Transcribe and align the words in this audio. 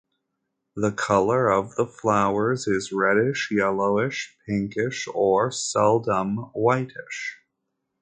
The 0.75 0.91
colour 0.93 1.51
of 1.51 1.75
the 1.75 1.85
flowers 1.85 2.67
is 2.67 2.91
reddish, 2.91 3.49
yellowish, 3.51 4.35
pinkish, 4.47 5.07
or-seldom-whitish. 5.13 7.37